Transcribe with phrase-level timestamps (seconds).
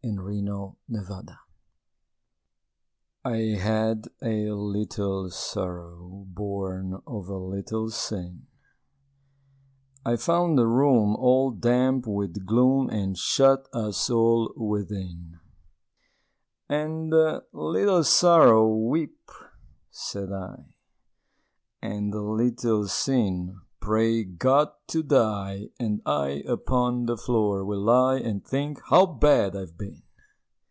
[0.00, 1.30] The Penitent
[3.24, 8.46] I had a little Sorrow, Born of a little Sin,
[10.06, 15.40] I found a room all damp with gloom And shut us all within;
[16.68, 17.10] And,
[17.52, 19.18] "Little Sorrow, weep,"
[19.90, 20.74] said I,
[21.82, 28.44] "And, Little Sin, pray God to die, And I upon the floor will lie And
[28.44, 30.02] think how bad I've been!"